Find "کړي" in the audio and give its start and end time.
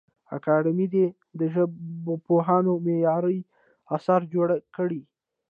4.75-5.01